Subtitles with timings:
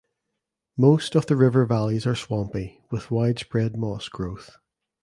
[0.77, 4.57] Most of the river valleys are swampy with widespread moss growth.